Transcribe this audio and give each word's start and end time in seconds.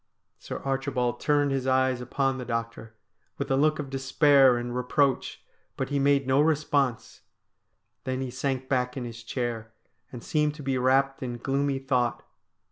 Sir 0.39 0.57
Archibald 0.65 1.19
turned 1.19 1.51
his 1.51 1.67
eyes 1.67 2.01
upon 2.01 2.39
the 2.39 2.43
doctor 2.43 2.95
with 3.37 3.51
a 3.51 3.55
look 3.55 3.77
of 3.77 3.91
despair 3.91 4.57
and 4.57 4.75
reproach, 4.75 5.45
but 5.77 5.89
he 5.89 5.99
made 5.99 6.25
no 6.25 6.41
response. 6.41 7.21
Then 8.03 8.19
he 8.19 8.31
sank 8.31 8.67
back 8.67 8.97
in 8.97 9.05
his 9.05 9.21
chair 9.21 9.71
and 10.11 10.23
seemed 10.23 10.55
to 10.55 10.63
be 10.63 10.79
wrapped 10.79 11.21
in 11.21 11.37
gloomy 11.37 11.77
thought. 11.77 12.25